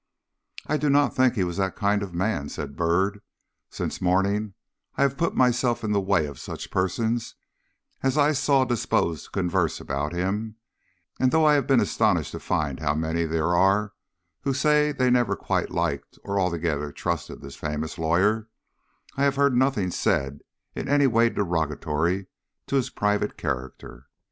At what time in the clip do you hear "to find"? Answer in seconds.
12.31-12.79